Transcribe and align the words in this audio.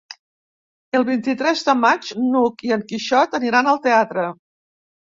El 0.99 1.05
vint-i-tres 1.09 1.61
de 1.69 1.77
maig 1.83 2.09
n'Hug 2.33 2.67
i 2.71 2.75
en 2.79 2.89
Quixot 2.91 3.41
aniran 3.43 3.75
al 3.77 3.83
teatre. 3.89 4.31